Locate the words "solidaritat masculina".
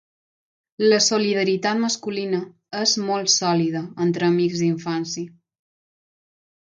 1.07-2.39